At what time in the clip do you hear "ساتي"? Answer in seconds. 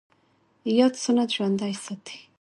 1.83-2.17